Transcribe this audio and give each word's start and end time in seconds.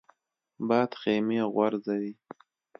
باد 0.67 0.91
خیمې 1.01 1.41
غورځوي 1.53 2.13